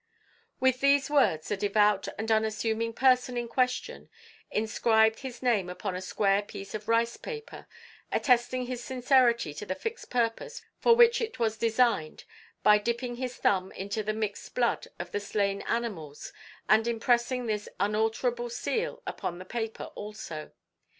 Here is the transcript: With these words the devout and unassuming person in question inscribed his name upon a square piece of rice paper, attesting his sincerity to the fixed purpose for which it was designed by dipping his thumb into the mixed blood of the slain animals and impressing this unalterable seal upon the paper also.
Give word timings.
With 0.59 0.79
these 0.81 1.11
words 1.11 1.47
the 1.49 1.55
devout 1.55 2.07
and 2.17 2.31
unassuming 2.31 2.91
person 2.91 3.37
in 3.37 3.47
question 3.47 4.09
inscribed 4.49 5.19
his 5.19 5.43
name 5.43 5.69
upon 5.69 5.95
a 5.95 6.01
square 6.01 6.41
piece 6.41 6.73
of 6.73 6.87
rice 6.87 7.17
paper, 7.17 7.67
attesting 8.11 8.65
his 8.65 8.83
sincerity 8.83 9.53
to 9.53 9.63
the 9.63 9.75
fixed 9.75 10.09
purpose 10.09 10.63
for 10.79 10.95
which 10.95 11.21
it 11.21 11.37
was 11.37 11.55
designed 11.55 12.23
by 12.63 12.79
dipping 12.79 13.17
his 13.17 13.37
thumb 13.37 13.71
into 13.73 14.01
the 14.01 14.11
mixed 14.11 14.55
blood 14.55 14.87
of 14.97 15.11
the 15.11 15.19
slain 15.19 15.61
animals 15.67 16.33
and 16.67 16.87
impressing 16.87 17.45
this 17.45 17.69
unalterable 17.79 18.49
seal 18.49 19.03
upon 19.05 19.37
the 19.37 19.45
paper 19.45 19.83
also. 19.93 20.51